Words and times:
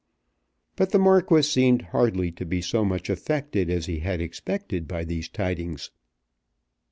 But 0.75 0.89
the 0.89 0.97
Marquis 0.97 1.43
seemed 1.43 1.83
hardly 1.93 2.31
to 2.31 2.43
be 2.43 2.59
so 2.59 2.83
much 2.83 3.07
affected 3.07 3.69
as 3.69 3.85
he 3.85 3.99
had 3.99 4.19
expected 4.19 4.87
by 4.87 5.03
these 5.03 5.29
tidings. 5.29 5.91